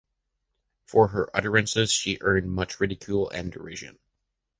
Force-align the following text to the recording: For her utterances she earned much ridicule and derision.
For 0.87 1.09
her 1.09 1.29
utterances 1.31 1.91
she 1.91 2.17
earned 2.21 2.49
much 2.49 2.79
ridicule 2.79 3.29
and 3.29 3.51
derision. 3.51 3.99